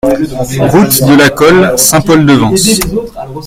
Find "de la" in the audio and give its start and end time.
1.03-1.29